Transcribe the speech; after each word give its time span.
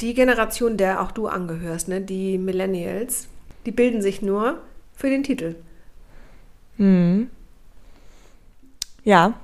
Die 0.00 0.14
Generation, 0.14 0.76
der 0.76 1.02
auch 1.02 1.12
du 1.12 1.26
angehörst, 1.26 1.88
ne, 1.88 2.00
die 2.00 2.38
Millennials, 2.38 3.28
die 3.66 3.72
bilden 3.72 4.00
sich 4.00 4.22
nur 4.22 4.62
für 4.94 5.10
den 5.10 5.22
Titel. 5.24 5.56
Hm. 6.76 7.30
Ja. 9.04 9.34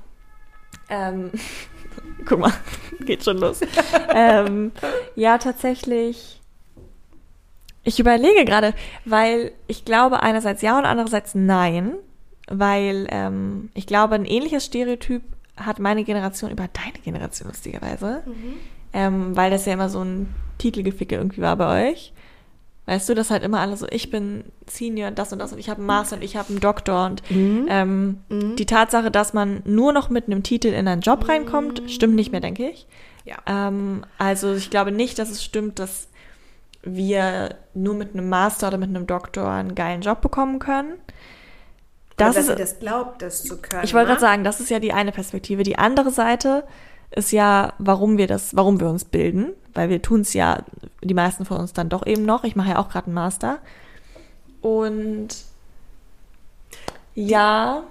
Ähm, 0.89 1.31
guck 2.27 2.39
mal, 2.39 2.53
geht 3.01 3.25
schon 3.25 3.39
los. 3.39 3.61
ähm, 4.15 4.73
ja, 5.17 5.39
tatsächlich. 5.39 6.41
Ich 7.83 8.01
überlege 8.01 8.45
gerade, 8.45 8.75
weil 9.05 9.53
ich 9.67 9.85
glaube 9.85 10.23
einerseits 10.23 10.63
ja 10.63 10.79
und 10.79 10.87
andererseits 10.87 11.35
nein, 11.35 11.95
weil 12.49 13.07
ähm, 13.11 13.71
ich 13.75 13.87
glaube, 13.87 14.15
ein 14.15 14.25
ähnliches 14.25 14.65
Stereotyp 14.65 15.23
hat 15.57 15.79
meine 15.79 16.05
Generation 16.05 16.51
über 16.51 16.69
deine 16.73 16.99
Generation 17.05 17.49
lustigerweise, 17.49 18.23
mhm. 18.27 18.55
ähm, 18.93 19.37
weil 19.37 19.51
das 19.51 19.67
ja 19.67 19.75
immer 19.75 19.89
so 19.89 20.03
ein 20.03 20.35
Titelgeficke 20.59 21.17
irgendwie 21.17 21.43
war 21.43 21.57
bei 21.57 21.91
euch. 21.91 22.13
Weißt 22.87 23.09
du, 23.09 23.15
das 23.15 23.31
halt 23.31 23.43
immer 23.43 23.61
alle 23.61 23.77
so, 23.79 23.87
ich 23.91 24.11
bin 24.11 24.45
Senior 24.67 25.09
und 25.09 25.19
das 25.19 25.33
und 25.33 25.39
das 25.39 25.53
und 25.53 25.59
ich 25.59 25.71
habe 25.71 25.79
einen 25.79 25.87
Master 25.87 26.17
und 26.17 26.23
ich 26.23 26.37
habe 26.37 26.51
einen 26.51 26.61
Doktor 26.61 27.07
und 27.07 27.31
mhm. 27.31 27.67
Ähm, 27.71 28.19
mhm. 28.29 28.57
die 28.57 28.67
Tatsache, 28.67 29.11
dass 29.11 29.33
man 29.33 29.63
nur 29.65 29.95
noch 29.95 30.11
mit 30.11 30.27
einem 30.27 30.43
Titel 30.43 30.69
in 30.69 30.87
einen 30.87 31.01
Job 31.01 31.27
reinkommt, 31.27 31.83
mhm. 31.83 31.89
stimmt 31.89 32.15
nicht 32.15 32.31
mehr, 32.31 32.43
denke 32.43 32.69
ich. 32.69 32.87
Ja. 33.25 33.37
Ähm, 33.47 34.05
also 34.19 34.53
ich 34.55 34.69
glaube 34.69 34.93
nicht, 34.93 35.19
dass 35.19 35.31
es 35.31 35.43
stimmt, 35.43 35.79
dass 35.79 36.09
wir 36.83 37.55
nur 37.73 37.95
mit 37.95 38.13
einem 38.13 38.29
Master 38.29 38.69
oder 38.69 38.77
mit 38.77 38.91
einem 38.91 39.07
Doktor 39.07 39.49
einen 39.49 39.75
geilen 39.75 40.03
Job 40.03 40.21
bekommen 40.21 40.59
können. 40.59 40.93
Das 42.17 42.37
oder 42.37 42.47
dass 42.47 42.49
ist, 42.49 42.75
das 42.75 42.79
glaubt, 42.81 43.23
das 43.23 43.43
zu 43.45 43.57
können. 43.57 43.85
Ich 43.85 43.95
wollte 43.95 44.09
gerade 44.09 44.21
ne? 44.21 44.27
sagen, 44.29 44.45
das 44.45 44.61
ist 44.61 44.71
ja 44.71 44.79
die 44.79 44.93
eine 44.93 45.11
Perspektive. 45.11 45.63
Die 45.63 45.79
andere 45.79 46.11
Seite 46.11 46.65
ist 47.17 47.33
ja, 47.33 47.73
warum 47.79 48.19
wir 48.19 48.27
das, 48.27 48.57
warum 48.57 48.81
wir 48.81 48.89
uns 48.89 49.05
bilden, 49.05 49.53
weil 49.73 49.89
wir 49.89 50.03
tun 50.03 50.23
es 50.23 50.35
ja, 50.35 50.65
die 51.03 51.15
meisten 51.15 51.45
von 51.45 51.59
uns 51.59 51.73
dann 51.73 51.89
doch 51.89 52.07
eben 52.07 52.25
noch. 52.25 52.45
Ich 52.45 52.57
mache 52.57 52.71
ja 52.71 52.79
auch 52.79 52.89
gerade 52.89 53.07
einen 53.07 53.15
Master. 53.15 53.59
Und 54.61 55.29
ja, 57.15 57.85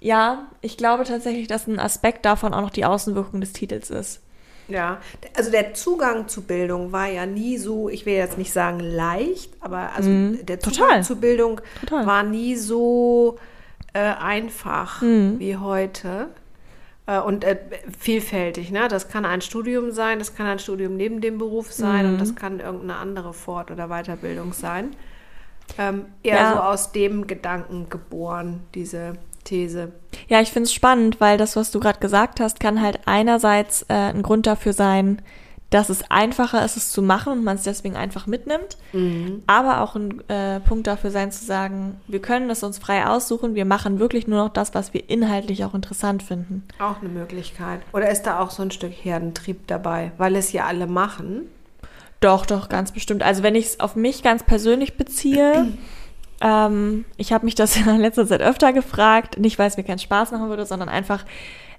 ja, 0.00 0.46
ich 0.60 0.76
glaube 0.76 1.04
tatsächlich, 1.04 1.48
dass 1.48 1.66
ein 1.66 1.80
Aspekt 1.80 2.24
davon 2.24 2.54
auch 2.54 2.62
noch 2.62 2.70
die 2.70 2.84
Außenwirkung 2.84 3.40
des 3.40 3.52
Titels 3.52 3.90
ist. 3.90 4.20
Ja, 4.68 5.00
also 5.34 5.50
der 5.50 5.72
Zugang 5.72 6.28
zu 6.28 6.42
Bildung 6.42 6.92
war 6.92 7.08
ja 7.08 7.24
nie 7.24 7.56
so, 7.56 7.88
ich 7.88 8.04
will 8.04 8.14
jetzt 8.14 8.36
nicht 8.36 8.52
sagen 8.52 8.80
leicht, 8.80 9.50
aber 9.60 9.92
also 9.96 10.10
mm, 10.10 10.44
der 10.44 10.60
Zugang 10.60 10.88
total. 10.88 11.04
zu 11.04 11.16
Bildung 11.16 11.60
total. 11.80 12.06
war 12.06 12.22
nie 12.22 12.54
so 12.54 13.38
äh, 13.94 14.00
einfach 14.00 15.00
mm. 15.00 15.38
wie 15.38 15.56
heute. 15.56 16.28
Äh, 17.08 17.20
und 17.20 17.42
äh, 17.42 17.56
vielfältig, 17.98 18.70
ne? 18.70 18.86
Das 18.88 19.08
kann 19.08 19.24
ein 19.24 19.40
Studium 19.40 19.90
sein, 19.90 20.18
das 20.18 20.34
kann 20.34 20.46
ein 20.46 20.58
Studium 20.58 20.96
neben 20.96 21.20
dem 21.22 21.38
Beruf 21.38 21.72
sein 21.72 22.06
mhm. 22.06 22.12
und 22.12 22.20
das 22.20 22.34
kann 22.36 22.60
irgendeine 22.60 22.96
andere 22.96 23.32
Fort- 23.32 23.70
oder 23.70 23.88
Weiterbildung 23.88 24.52
sein. 24.52 24.94
Ähm, 25.78 26.04
eher 26.22 26.36
ja. 26.36 26.52
so 26.52 26.60
aus 26.60 26.92
dem 26.92 27.26
Gedanken 27.26 27.88
geboren, 27.88 28.60
diese 28.74 29.14
These. 29.44 29.92
Ja, 30.28 30.40
ich 30.42 30.52
finde 30.52 30.64
es 30.64 30.74
spannend, 30.74 31.20
weil 31.20 31.38
das, 31.38 31.56
was 31.56 31.70
du 31.70 31.80
gerade 31.80 31.98
gesagt 31.98 32.40
hast, 32.40 32.60
kann 32.60 32.82
halt 32.82 33.00
einerseits 33.06 33.82
äh, 33.88 33.94
ein 33.94 34.22
Grund 34.22 34.46
dafür 34.46 34.74
sein, 34.74 35.22
dass 35.70 35.90
es 35.90 36.10
einfacher 36.10 36.64
ist, 36.64 36.76
es 36.76 36.90
zu 36.90 37.02
machen 37.02 37.32
und 37.32 37.44
man 37.44 37.56
es 37.56 37.62
deswegen 37.62 37.94
einfach 37.94 38.26
mitnimmt. 38.26 38.78
Mhm. 38.92 39.42
Aber 39.46 39.82
auch 39.82 39.96
ein 39.96 40.26
äh, 40.28 40.60
Punkt 40.60 40.86
dafür 40.86 41.10
sein 41.10 41.30
zu 41.30 41.44
sagen, 41.44 42.00
wir 42.06 42.22
können 42.22 42.48
es 42.48 42.62
uns 42.62 42.78
frei 42.78 43.06
aussuchen, 43.06 43.54
wir 43.54 43.66
machen 43.66 43.98
wirklich 43.98 44.26
nur 44.26 44.44
noch 44.44 44.52
das, 44.52 44.74
was 44.74 44.94
wir 44.94 45.10
inhaltlich 45.10 45.64
auch 45.64 45.74
interessant 45.74 46.22
finden. 46.22 46.66
Auch 46.78 47.00
eine 47.00 47.10
Möglichkeit. 47.10 47.80
Oder 47.92 48.10
ist 48.10 48.22
da 48.22 48.40
auch 48.40 48.50
so 48.50 48.62
ein 48.62 48.70
Stück 48.70 48.92
Herdentrieb 48.92 49.66
dabei, 49.66 50.12
weil 50.16 50.36
es 50.36 50.52
ja 50.52 50.64
alle 50.64 50.86
machen? 50.86 51.42
Doch, 52.20 52.46
doch, 52.46 52.68
ganz 52.68 52.92
bestimmt. 52.92 53.22
Also 53.22 53.42
wenn 53.42 53.54
ich 53.54 53.66
es 53.66 53.80
auf 53.80 53.94
mich 53.94 54.22
ganz 54.22 54.42
persönlich 54.44 54.96
beziehe, 54.96 55.68
ähm, 56.40 57.04
ich 57.18 57.32
habe 57.34 57.44
mich 57.44 57.54
das 57.54 57.76
in 57.86 58.00
letzter 58.00 58.26
Zeit 58.26 58.40
öfter 58.40 58.72
gefragt, 58.72 59.38
nicht 59.38 59.58
weil 59.58 59.68
es 59.68 59.76
mir 59.76 59.84
keinen 59.84 59.98
Spaß 59.98 60.32
machen 60.32 60.48
würde, 60.48 60.64
sondern 60.64 60.88
einfach, 60.88 61.26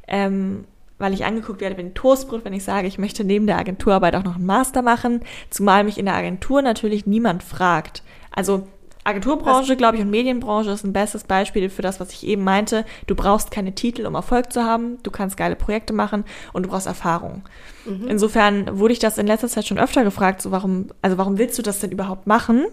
ähm, 0.07 0.65
weil 0.99 1.13
ich 1.13 1.25
angeguckt 1.25 1.61
werde 1.61 1.77
wenn 1.77 1.95
Toastbrot, 1.95 2.45
wenn 2.45 2.53
ich 2.53 2.63
sage, 2.63 2.87
ich 2.87 2.99
möchte 2.99 3.23
neben 3.23 3.47
der 3.47 3.57
Agenturarbeit 3.57 4.15
auch 4.15 4.23
noch 4.23 4.35
einen 4.35 4.45
Master 4.45 4.81
machen, 4.81 5.21
zumal 5.49 5.83
mich 5.83 5.97
in 5.97 6.05
der 6.05 6.15
Agentur 6.15 6.61
natürlich 6.61 7.07
niemand 7.07 7.41
fragt. 7.41 8.03
Also 8.31 8.67
Agenturbranche, 9.05 9.75
glaube 9.75 9.95
ich, 9.95 10.03
und 10.03 10.11
Medienbranche 10.11 10.71
ist 10.71 10.83
ein 10.83 10.93
bestes 10.93 11.23
Beispiel 11.23 11.69
für 11.69 11.81
das, 11.81 11.99
was 11.99 12.11
ich 12.11 12.27
eben 12.27 12.43
meinte. 12.43 12.85
Du 13.07 13.15
brauchst 13.15 13.49
keine 13.49 13.73
Titel, 13.73 14.05
um 14.05 14.13
Erfolg 14.13 14.51
zu 14.53 14.63
haben. 14.63 15.01
Du 15.03 15.09
kannst 15.09 15.37
geile 15.37 15.55
Projekte 15.55 15.93
machen 15.93 16.25
und 16.53 16.63
du 16.63 16.69
brauchst 16.69 16.85
Erfahrung. 16.85 17.43
Mhm. 17.85 18.07
Insofern 18.07 18.77
wurde 18.77 18.93
ich 18.93 18.99
das 18.99 19.17
in 19.17 19.25
letzter 19.25 19.47
Zeit 19.47 19.65
schon 19.65 19.79
öfter 19.79 20.03
gefragt, 20.03 20.41
so 20.41 20.51
warum, 20.51 20.89
also 21.01 21.17
warum 21.17 21.37
willst 21.37 21.57
du 21.57 21.63
das 21.63 21.79
denn 21.79 21.91
überhaupt 21.91 22.27
machen? 22.27 22.65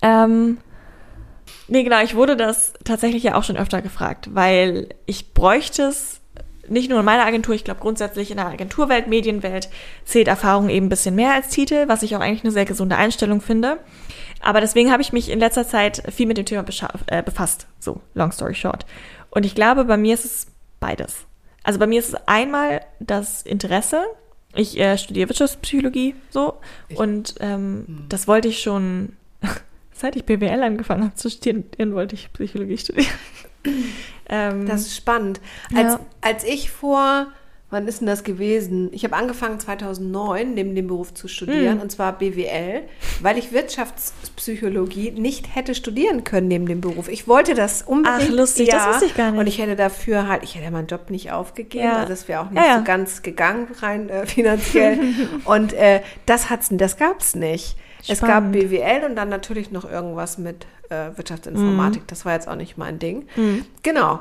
Ähm, 0.00 0.58
nee, 1.68 1.82
genau, 1.82 2.02
ich 2.02 2.14
wurde 2.14 2.36
das 2.36 2.72
tatsächlich 2.84 3.22
ja 3.22 3.34
auch 3.34 3.44
schon 3.44 3.56
öfter 3.56 3.82
gefragt, 3.82 4.30
weil 4.32 4.88
ich 5.06 5.34
bräuchte 5.34 5.82
es 5.82 6.20
nicht 6.68 6.90
nur 6.90 7.00
in 7.00 7.04
meiner 7.04 7.24
Agentur, 7.24 7.54
ich 7.54 7.64
glaube 7.64 7.80
grundsätzlich 7.80 8.30
in 8.30 8.36
der 8.36 8.46
Agenturwelt, 8.46 9.06
Medienwelt 9.06 9.68
zählt 10.04 10.28
Erfahrung 10.28 10.68
eben 10.68 10.86
ein 10.86 10.90
bisschen 10.90 11.14
mehr 11.14 11.34
als 11.34 11.48
Titel, 11.48 11.88
was 11.88 12.02
ich 12.02 12.16
auch 12.16 12.20
eigentlich 12.20 12.44
eine 12.44 12.52
sehr 12.52 12.64
gesunde 12.64 12.96
Einstellung 12.96 13.40
finde. 13.40 13.78
Aber 14.40 14.60
deswegen 14.60 14.92
habe 14.92 15.02
ich 15.02 15.12
mich 15.12 15.30
in 15.30 15.40
letzter 15.40 15.66
Zeit 15.66 16.02
viel 16.12 16.26
mit 16.26 16.38
dem 16.38 16.46
Thema 16.46 16.64
äh, 17.06 17.22
befasst. 17.22 17.66
So, 17.78 18.00
long 18.14 18.32
story 18.32 18.54
short. 18.54 18.86
Und 19.30 19.44
ich 19.44 19.54
glaube, 19.54 19.84
bei 19.84 19.96
mir 19.96 20.14
ist 20.14 20.24
es 20.24 20.46
beides. 20.80 21.26
Also 21.62 21.78
bei 21.78 21.86
mir 21.86 21.98
ist 21.98 22.10
es 22.10 22.14
einmal 22.26 22.82
das 23.00 23.42
Interesse. 23.42 24.04
Ich 24.54 24.78
äh, 24.78 24.96
studiere 24.96 25.28
Wirtschaftspsychologie 25.28 26.14
so 26.30 26.54
ich, 26.88 26.96
und 26.96 27.34
ähm, 27.40 27.84
hm. 27.86 28.06
das 28.08 28.28
wollte 28.28 28.48
ich 28.48 28.60
schon, 28.60 29.16
seit 29.96 30.16
ich 30.16 30.24
BWL 30.24 30.62
angefangen 30.62 31.04
habe 31.04 31.14
zu 31.14 31.30
studieren, 31.30 31.94
wollte 31.94 32.14
ich 32.14 32.32
Psychologie 32.32 32.78
studieren. 32.78 33.08
Das 34.28 34.82
ist 34.82 34.96
spannend. 34.96 35.40
Als, 35.74 35.94
ja. 35.94 36.00
als 36.20 36.44
ich 36.44 36.70
vor, 36.70 37.28
wann 37.70 37.88
ist 37.88 38.00
denn 38.00 38.06
das 38.06 38.22
gewesen? 38.22 38.90
Ich 38.92 39.04
habe 39.04 39.16
angefangen 39.16 39.58
2009 39.58 40.54
neben 40.54 40.74
dem 40.74 40.86
Beruf 40.86 41.12
zu 41.14 41.26
studieren, 41.26 41.76
mhm. 41.76 41.82
und 41.82 41.90
zwar 41.90 42.16
BWL, 42.16 42.82
weil 43.20 43.38
ich 43.38 43.52
Wirtschaftspsychologie 43.52 45.10
nicht 45.10 45.54
hätte 45.54 45.74
studieren 45.74 46.22
können 46.22 46.48
neben 46.48 46.66
dem 46.66 46.80
Beruf. 46.80 47.08
Ich 47.08 47.26
wollte 47.26 47.54
das 47.54 47.82
unbedingt. 47.82 48.30
Ach, 48.30 48.36
lustig, 48.36 48.68
ja, 48.68 48.76
das 48.76 48.88
wusste 48.88 49.06
ich 49.06 49.14
gar 49.14 49.32
nicht. 49.32 49.40
Und 49.40 49.46
ich 49.46 49.58
hätte 49.58 49.74
dafür 49.74 50.28
halt, 50.28 50.44
ich 50.44 50.54
hätte 50.54 50.70
meinen 50.70 50.86
Job 50.86 51.10
nicht 51.10 51.32
aufgegeben, 51.32 51.84
ja. 51.84 51.96
also 51.96 52.08
das 52.08 52.28
wäre 52.28 52.42
auch 52.42 52.50
nicht 52.50 52.64
ja, 52.64 52.78
so 52.78 52.84
ganz 52.84 53.22
gegangen 53.22 53.66
rein 53.80 54.08
äh, 54.08 54.26
finanziell. 54.26 55.00
und 55.44 55.72
äh, 55.72 56.02
das 56.24 56.50
hat's, 56.50 56.68
das 56.70 56.96
gab's 56.96 57.34
nicht. 57.34 57.76
Spannend. 58.02 58.08
Es 58.08 58.20
gab 58.20 58.52
BWL 58.52 59.04
und 59.10 59.16
dann 59.16 59.28
natürlich 59.28 59.72
noch 59.72 59.90
irgendwas 59.90 60.38
mit 60.38 60.66
äh, 60.90 61.16
Wirtschaftsinformatik. 61.16 62.02
Mhm. 62.02 62.06
Das 62.06 62.24
war 62.24 62.34
jetzt 62.34 62.46
auch 62.46 62.54
nicht 62.54 62.78
mein 62.78 63.00
Ding. 63.00 63.26
Mhm. 63.34 63.64
Genau. 63.82 64.20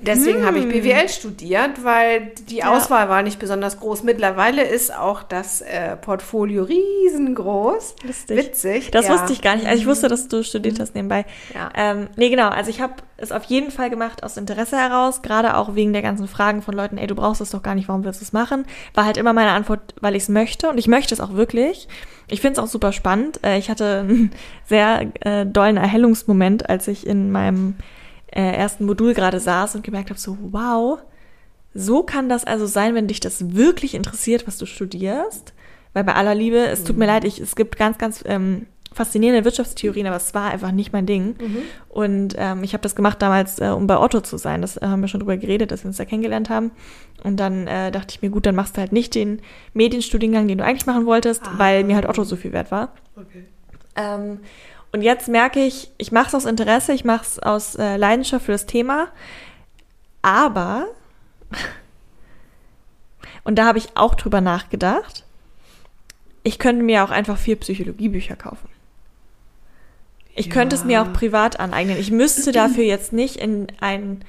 Deswegen 0.00 0.40
hm. 0.40 0.46
habe 0.46 0.58
ich 0.58 0.64
hm. 0.64 0.72
BWL 0.72 1.08
studiert, 1.08 1.84
weil 1.84 2.32
die 2.48 2.58
ja. 2.58 2.76
Auswahl 2.76 3.08
war 3.08 3.22
nicht 3.22 3.38
besonders 3.38 3.80
groß. 3.80 4.02
Mittlerweile 4.02 4.62
ist 4.62 4.94
auch 4.94 5.22
das 5.22 5.60
äh, 5.60 5.96
Portfolio 5.96 6.64
riesengroß. 6.64 7.96
Lustig. 8.04 8.36
Witzig. 8.36 8.90
Das 8.90 9.08
ja. 9.08 9.14
wusste 9.14 9.32
ich 9.32 9.42
gar 9.42 9.56
nicht. 9.56 9.66
Also 9.66 9.80
ich 9.80 9.86
wusste, 9.86 10.08
dass 10.08 10.28
du 10.28 10.42
studiert 10.42 10.78
mhm. 10.78 10.82
hast 10.82 10.94
nebenbei. 10.94 11.24
Ja. 11.54 11.70
Ähm, 11.74 12.08
nee, 12.16 12.30
genau. 12.30 12.48
Also 12.48 12.70
ich 12.70 12.80
habe 12.80 12.94
es 13.16 13.32
auf 13.32 13.44
jeden 13.44 13.70
Fall 13.70 13.90
gemacht 13.90 14.22
aus 14.22 14.36
Interesse 14.36 14.76
heraus, 14.76 15.22
gerade 15.22 15.56
auch 15.56 15.74
wegen 15.74 15.92
der 15.92 16.02
ganzen 16.02 16.28
Fragen 16.28 16.62
von 16.62 16.74
Leuten, 16.74 16.98
ey, 16.98 17.06
du 17.06 17.16
brauchst 17.16 17.40
es 17.40 17.50
doch 17.50 17.62
gar 17.62 17.74
nicht, 17.74 17.88
warum 17.88 18.04
willst 18.04 18.20
du 18.20 18.24
es 18.24 18.32
machen? 18.32 18.64
War 18.94 19.04
halt 19.04 19.16
immer 19.16 19.32
meine 19.32 19.50
Antwort, 19.50 19.94
weil 20.00 20.14
ich 20.14 20.22
es 20.24 20.28
möchte 20.28 20.68
und 20.70 20.78
ich 20.78 20.86
möchte 20.86 21.14
es 21.14 21.20
auch 21.20 21.34
wirklich. 21.34 21.88
Ich 22.28 22.40
finde 22.40 22.60
es 22.60 22.64
auch 22.64 22.70
super 22.70 22.92
spannend. 22.92 23.40
Äh, 23.44 23.58
ich 23.58 23.70
hatte 23.70 24.00
einen 24.00 24.30
sehr 24.66 25.06
äh, 25.20 25.46
dollen 25.46 25.76
Erhellungsmoment, 25.76 26.68
als 26.68 26.86
ich 26.88 27.06
in 27.06 27.30
meinem 27.32 27.76
äh, 28.32 28.52
ersten 28.52 28.84
Modul 28.84 29.14
gerade 29.14 29.40
saß 29.40 29.74
und 29.74 29.84
gemerkt 29.84 30.10
habe, 30.10 30.20
so 30.20 30.36
wow, 30.40 30.98
so 31.74 32.02
kann 32.02 32.28
das 32.28 32.44
also 32.44 32.66
sein, 32.66 32.94
wenn 32.94 33.06
dich 33.06 33.20
das 33.20 33.54
wirklich 33.54 33.94
interessiert, 33.94 34.46
was 34.46 34.58
du 34.58 34.66
studierst. 34.66 35.54
Weil 35.92 36.04
bei 36.04 36.14
aller 36.14 36.34
Liebe, 36.34 36.58
es 36.58 36.84
tut 36.84 36.96
mir 36.96 37.04
mhm. 37.04 37.10
leid, 37.10 37.24
ich, 37.24 37.40
es 37.40 37.56
gibt 37.56 37.76
ganz, 37.76 37.98
ganz 37.98 38.22
ähm, 38.26 38.66
faszinierende 38.92 39.44
Wirtschaftstheorien, 39.44 40.06
aber 40.06 40.16
es 40.16 40.34
war 40.34 40.50
einfach 40.50 40.72
nicht 40.72 40.92
mein 40.92 41.06
Ding. 41.06 41.36
Mhm. 41.40 41.58
Und 41.88 42.34
ähm, 42.36 42.62
ich 42.62 42.72
habe 42.72 42.82
das 42.82 42.94
gemacht 42.94 43.20
damals, 43.22 43.58
äh, 43.58 43.68
um 43.68 43.86
bei 43.86 43.98
Otto 43.98 44.20
zu 44.20 44.36
sein. 44.38 44.60
Das 44.60 44.76
äh, 44.76 44.80
haben 44.82 45.00
wir 45.00 45.08
schon 45.08 45.20
drüber 45.20 45.36
geredet, 45.36 45.70
dass 45.70 45.84
wir 45.84 45.88
uns 45.88 45.96
da 45.96 46.04
kennengelernt 46.04 46.50
haben. 46.50 46.72
Und 47.22 47.38
dann 47.38 47.66
äh, 47.66 47.90
dachte 47.90 48.14
ich 48.14 48.22
mir, 48.22 48.30
gut, 48.30 48.46
dann 48.46 48.54
machst 48.54 48.76
du 48.76 48.80
halt 48.80 48.92
nicht 48.92 49.14
den 49.14 49.40
Medienstudiengang, 49.74 50.48
den 50.48 50.58
du 50.58 50.64
eigentlich 50.64 50.86
machen 50.86 51.06
wolltest, 51.06 51.42
ah. 51.44 51.54
weil 51.56 51.84
mir 51.84 51.96
halt 51.96 52.08
Otto 52.08 52.24
so 52.24 52.36
viel 52.36 52.52
wert 52.52 52.70
war. 52.70 52.92
Okay. 53.16 53.44
Ähm, 53.96 54.40
und 54.92 55.02
jetzt 55.02 55.28
merke 55.28 55.60
ich, 55.60 55.90
ich 55.98 56.12
mache 56.12 56.28
es 56.28 56.34
aus 56.34 56.44
Interesse, 56.44 56.92
ich 56.92 57.04
mache 57.04 57.24
es 57.24 57.38
aus 57.38 57.74
äh, 57.74 57.96
Leidenschaft 57.96 58.46
für 58.46 58.52
das 58.52 58.66
Thema, 58.66 59.08
aber, 60.22 60.86
und 63.44 63.56
da 63.56 63.66
habe 63.66 63.78
ich 63.78 63.96
auch 63.96 64.14
drüber 64.14 64.40
nachgedacht, 64.40 65.24
ich 66.42 66.58
könnte 66.58 66.82
mir 66.82 67.04
auch 67.04 67.10
einfach 67.10 67.36
vier 67.36 67.56
Psychologiebücher 67.56 68.36
kaufen. 68.36 68.68
Ich 70.34 70.46
ja. 70.46 70.52
könnte 70.52 70.76
es 70.76 70.84
mir 70.84 71.02
auch 71.02 71.12
privat 71.12 71.58
aneignen. 71.58 71.98
Ich 71.98 72.10
müsste 72.10 72.52
dafür 72.52 72.84
jetzt 72.84 73.12
nicht 73.12 73.36
in 73.36 73.66
ein 73.80 74.24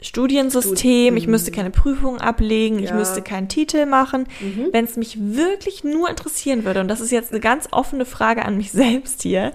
Studiensystem, 0.00 1.16
ich 1.16 1.26
müsste 1.26 1.50
keine 1.50 1.70
Prüfungen 1.70 2.20
ablegen, 2.20 2.78
ja. 2.78 2.86
ich 2.86 2.92
müsste 2.92 3.22
keinen 3.22 3.48
Titel 3.48 3.86
machen. 3.86 4.26
Mhm. 4.40 4.68
Wenn 4.72 4.84
es 4.84 4.96
mich 4.96 5.18
wirklich 5.20 5.84
nur 5.84 6.08
interessieren 6.08 6.64
würde, 6.64 6.80
und 6.80 6.88
das 6.88 7.00
ist 7.00 7.10
jetzt 7.10 7.30
eine 7.30 7.40
ganz 7.40 7.68
offene 7.70 8.04
Frage 8.04 8.44
an 8.44 8.56
mich 8.56 8.72
selbst 8.72 9.22
hier, 9.22 9.52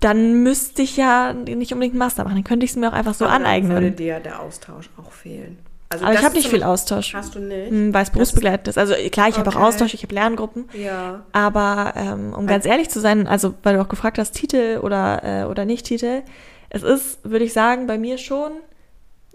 dann 0.00 0.42
müsste 0.42 0.82
ich 0.82 0.96
ja 0.96 1.32
nicht 1.32 1.72
unbedingt 1.72 1.94
einen 1.94 1.98
Master 1.98 2.24
machen. 2.24 2.34
Dann 2.34 2.44
könnte 2.44 2.64
ich 2.64 2.70
es 2.70 2.76
mir 2.76 2.88
auch 2.88 2.92
einfach 2.92 3.14
so 3.14 3.24
Aber 3.24 3.34
aneignen. 3.34 3.70
Dann 3.70 3.82
würde 3.82 3.96
dir 3.96 4.20
der 4.20 4.40
Austausch 4.42 4.90
auch 4.98 5.12
fehlen. 5.12 5.58
Also 5.88 6.04
Aber 6.04 6.14
ich 6.14 6.24
habe 6.24 6.34
nicht 6.34 6.48
viel 6.48 6.64
Austausch. 6.64 7.14
Hast 7.14 7.36
du 7.36 7.38
nicht? 7.38 7.70
Hm, 7.70 7.94
weil 7.94 8.02
es 8.02 8.10
berufsbegleitet 8.10 8.68
ist. 8.68 8.78
Also 8.78 8.94
klar, 9.10 9.28
ich 9.28 9.38
okay. 9.38 9.46
habe 9.46 9.50
auch 9.50 9.62
Austausch, 9.62 9.94
ich 9.94 10.02
habe 10.02 10.14
Lerngruppen. 10.14 10.68
Ja. 10.72 11.24
Aber 11.32 11.94
ähm, 11.96 12.34
um 12.34 12.46
ganz 12.46 12.66
ehrlich 12.66 12.90
zu 12.90 13.00
sein, 13.00 13.26
also 13.26 13.54
weil 13.62 13.76
du 13.76 13.80
auch 13.80 13.88
gefragt 13.88 14.18
hast, 14.18 14.32
Titel 14.32 14.80
oder, 14.82 15.22
äh, 15.22 15.44
oder 15.44 15.64
nicht 15.64 15.86
Titel, 15.86 16.22
es 16.70 16.82
ist, 16.82 17.20
würde 17.22 17.44
ich 17.44 17.52
sagen, 17.52 17.86
bei 17.86 17.98
mir 17.98 18.18
schon 18.18 18.52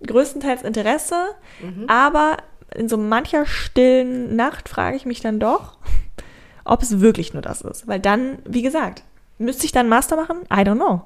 größtenteils 0.05 0.63
Interesse, 0.63 1.15
mhm. 1.61 1.85
aber 1.87 2.37
in 2.75 2.89
so 2.89 2.97
mancher 2.97 3.45
stillen 3.45 4.35
Nacht 4.35 4.67
frage 4.67 4.97
ich 4.97 5.05
mich 5.05 5.21
dann 5.21 5.39
doch, 5.39 5.77
ob 6.65 6.81
es 6.81 6.99
wirklich 6.99 7.33
nur 7.33 7.41
das 7.41 7.61
ist. 7.61 7.87
Weil 7.87 7.99
dann, 7.99 8.39
wie 8.45 8.61
gesagt, 8.61 9.03
Müsste 9.37 9.65
ich 9.65 9.71
dann 9.71 9.89
Master 9.89 10.15
machen? 10.15 10.41
I 10.51 10.61
don't 10.61 10.75
know. 10.75 11.01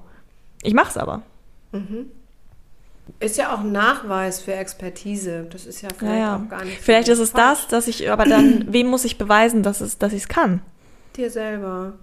Ich 0.61 0.73
mache 0.73 0.89
es 0.89 0.97
aber. 0.97 1.21
Mhm. 1.71 2.11
Ist 3.19 3.37
ja 3.37 3.53
auch 3.53 3.59
ein 3.59 3.71
Nachweis 3.71 4.41
für 4.41 4.53
Expertise. 4.53 5.47
Das 5.51 5.65
ist 5.65 5.81
ja 5.81 5.89
vielleicht 5.95 6.15
ja, 6.15 6.19
ja. 6.19 6.35
auch 6.37 6.49
gar 6.49 6.65
nicht. 6.65 6.81
Vielleicht 6.81 7.07
ist 7.07 7.19
es 7.19 7.31
falsch. 7.31 7.59
das, 7.59 7.67
dass 7.67 7.87
ich, 7.87 8.09
aber 8.09 8.25
dann, 8.25 8.65
wem 8.73 8.87
muss 8.87 9.05
ich 9.05 9.17
beweisen, 9.17 9.63
dass, 9.63 9.81
es, 9.81 9.97
dass 9.99 10.11
ich 10.11 10.23
es 10.23 10.27
kann? 10.27 10.61
Dir 11.15 11.29
selber. 11.29 11.93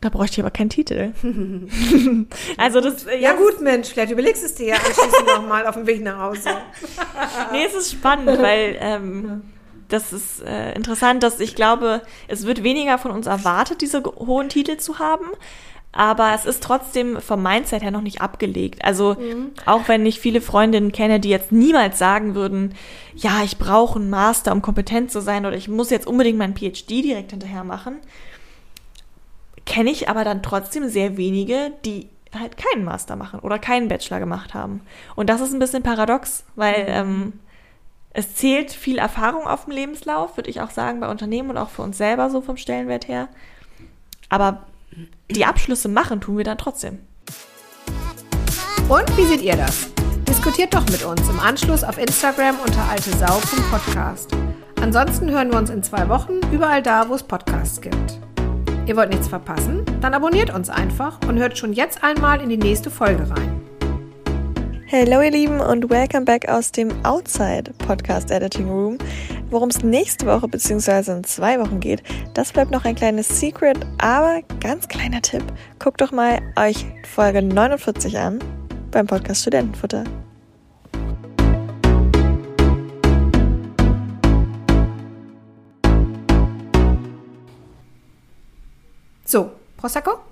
Da 0.00 0.10
bräuchte 0.10 0.34
ich 0.34 0.40
aber 0.40 0.50
keinen 0.50 0.68
Titel. 0.68 1.14
also 2.58 2.82
das. 2.82 3.06
Ja, 3.06 3.12
ja, 3.12 3.32
gut, 3.32 3.62
Mensch, 3.62 3.88
vielleicht 3.88 4.12
überlegst 4.12 4.44
es 4.44 4.54
dir 4.54 4.66
ja 4.66 4.74
anschließend 4.74 5.26
nochmal 5.28 5.66
auf 5.66 5.76
dem 5.76 5.86
Weg 5.86 6.02
nach 6.02 6.18
Hause. 6.18 6.50
nee, 7.52 7.64
es 7.66 7.74
ist 7.74 7.92
spannend, 7.92 8.38
weil 8.42 8.76
ähm, 8.80 9.42
das 9.88 10.12
ist 10.12 10.42
äh, 10.42 10.72
interessant, 10.74 11.22
dass 11.22 11.40
ich 11.40 11.54
glaube, 11.54 12.02
es 12.28 12.46
wird 12.46 12.62
weniger 12.62 12.98
von 12.98 13.10
uns 13.10 13.26
erwartet, 13.26 13.80
diese 13.80 14.02
hohen 14.04 14.48
Titel 14.48 14.76
zu 14.76 14.98
haben. 14.98 15.26
Aber 15.96 16.34
es 16.34 16.44
ist 16.44 16.62
trotzdem 16.62 17.20
vom 17.20 17.40
Mindset 17.40 17.84
her 17.84 17.92
noch 17.92 18.00
nicht 18.00 18.20
abgelegt. 18.20 18.84
Also 18.84 19.14
mhm. 19.14 19.52
auch 19.64 19.86
wenn 19.86 20.04
ich 20.04 20.18
viele 20.18 20.40
Freundinnen 20.40 20.90
kenne, 20.90 21.20
die 21.20 21.28
jetzt 21.28 21.52
niemals 21.52 22.00
sagen 22.00 22.34
würden, 22.34 22.74
ja, 23.14 23.42
ich 23.44 23.58
brauche 23.58 24.00
einen 24.00 24.10
Master, 24.10 24.50
um 24.52 24.60
kompetent 24.60 25.12
zu 25.12 25.20
sein, 25.20 25.46
oder 25.46 25.56
ich 25.56 25.68
muss 25.68 25.90
jetzt 25.90 26.08
unbedingt 26.08 26.36
meinen 26.36 26.56
PhD 26.56 26.90
direkt 26.90 27.30
hinterher 27.30 27.62
machen, 27.62 27.98
kenne 29.66 29.90
ich 29.90 30.08
aber 30.08 30.24
dann 30.24 30.42
trotzdem 30.42 30.88
sehr 30.88 31.16
wenige, 31.16 31.72
die 31.84 32.08
halt 32.34 32.56
keinen 32.56 32.84
Master 32.84 33.14
machen 33.14 33.38
oder 33.38 33.60
keinen 33.60 33.86
Bachelor 33.86 34.18
gemacht 34.18 34.52
haben. 34.52 34.80
Und 35.14 35.30
das 35.30 35.40
ist 35.40 35.52
ein 35.52 35.60
bisschen 35.60 35.84
paradox, 35.84 36.44
weil 36.56 36.82
mhm. 36.82 36.88
ähm, 36.88 37.32
es 38.14 38.36
zählt 38.36 38.70
viel 38.70 38.98
Erfahrung 38.98 39.46
auf 39.46 39.64
dem 39.64 39.72
Lebenslauf, 39.72 40.36
würde 40.36 40.48
ich 40.48 40.60
auch 40.60 40.70
sagen, 40.70 41.00
bei 41.00 41.08
Unternehmen 41.08 41.50
und 41.50 41.58
auch 41.58 41.68
für 41.68 41.82
uns 41.82 41.98
selber 41.98 42.30
so 42.30 42.40
vom 42.40 42.56
Stellenwert 42.56 43.08
her. 43.08 43.28
Aber 44.28 44.62
die 45.30 45.44
Abschlüsse 45.44 45.88
machen 45.88 46.20
tun 46.20 46.38
wir 46.38 46.44
dann 46.44 46.56
trotzdem. 46.56 47.00
Und 48.88 49.16
wie 49.16 49.24
seht 49.24 49.42
ihr 49.42 49.56
das? 49.56 49.88
Diskutiert 50.28 50.74
doch 50.74 50.86
mit 50.86 51.04
uns 51.04 51.28
im 51.28 51.40
Anschluss 51.40 51.82
auf 51.82 51.98
Instagram 51.98 52.56
unter 52.64 52.88
altesau.podcast. 52.88 54.30
Ansonsten 54.80 55.30
hören 55.30 55.50
wir 55.50 55.58
uns 55.58 55.70
in 55.70 55.82
zwei 55.82 56.08
Wochen 56.08 56.34
überall 56.52 56.82
da, 56.82 57.08
wo 57.08 57.14
es 57.14 57.22
Podcasts 57.22 57.80
gibt. 57.80 58.20
Ihr 58.86 58.96
wollt 58.96 59.10
nichts 59.10 59.26
verpassen? 59.26 59.84
Dann 60.00 60.14
abonniert 60.14 60.54
uns 60.54 60.68
einfach 60.68 61.18
und 61.26 61.38
hört 61.38 61.58
schon 61.58 61.72
jetzt 61.72 62.04
einmal 62.04 62.40
in 62.40 62.50
die 62.50 62.58
nächste 62.58 62.90
Folge 62.90 63.28
rein. 63.28 63.63
Hallo 64.92 65.22
ihr 65.22 65.30
Lieben 65.30 65.60
und 65.60 65.88
welcome 65.88 66.26
back 66.26 66.46
aus 66.46 66.70
dem 66.70 66.92
Outside 67.06 67.72
Podcast 67.78 68.30
Editing 68.30 68.68
Room. 68.68 68.98
Worum 69.48 69.70
es 69.70 69.82
nächste 69.82 70.26
Woche 70.26 70.46
bzw. 70.46 71.10
in 71.10 71.24
zwei 71.24 71.58
Wochen 71.58 71.80
geht, 71.80 72.02
das 72.34 72.52
bleibt 72.52 72.70
noch 72.70 72.84
ein 72.84 72.94
kleines 72.94 73.40
Secret, 73.40 73.78
aber 73.96 74.42
ganz 74.60 74.86
kleiner 74.86 75.22
Tipp. 75.22 75.42
Guckt 75.78 76.02
doch 76.02 76.12
mal 76.12 76.38
euch 76.56 76.84
Folge 77.14 77.40
49 77.40 78.18
an 78.18 78.40
beim 78.90 79.06
Podcast 79.06 79.40
Studentenfutter. 79.40 80.04
So, 89.24 89.50
Prosecco? 89.78 90.24